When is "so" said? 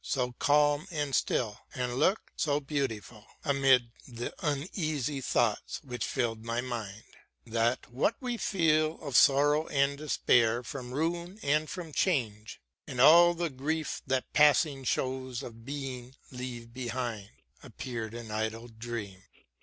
0.03-0.31, 2.35-2.59